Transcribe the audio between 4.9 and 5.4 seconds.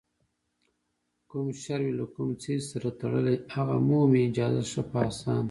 په اسانه